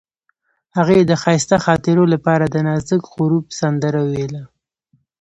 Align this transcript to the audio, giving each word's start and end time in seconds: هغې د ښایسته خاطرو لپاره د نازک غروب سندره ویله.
هغې 0.77 0.99
د 1.03 1.11
ښایسته 1.21 1.57
خاطرو 1.65 2.03
لپاره 2.13 2.45
د 2.47 2.55
نازک 2.67 3.01
غروب 3.15 3.45
سندره 3.59 4.01
ویله. 4.09 4.43